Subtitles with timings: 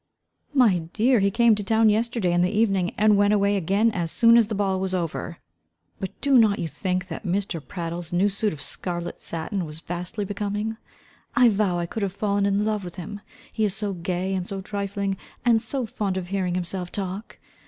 [0.55, 4.09] "My dear, he came to town yesterday in the evening, and went away again as
[4.11, 5.37] soon as the ball was over.
[5.99, 7.63] But do not you think that Mr.
[7.63, 10.77] Prattle's new suit of scarlet sattin was vastly becoming?
[11.35, 13.21] I vow I could have fallen in love with him.
[13.53, 17.37] He is so gay and so trifling, and so fond of hearing himself talk.